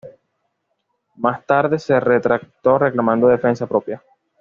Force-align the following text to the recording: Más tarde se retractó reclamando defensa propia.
Más 1.17 1.45
tarde 1.45 1.77
se 1.77 1.99
retractó 1.99 2.79
reclamando 2.79 3.27
defensa 3.27 3.67
propia. 3.67 4.01